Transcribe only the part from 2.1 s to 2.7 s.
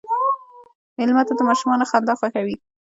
خوښوي.